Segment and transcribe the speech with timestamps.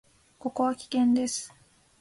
[0.39, 1.53] ここは危険です。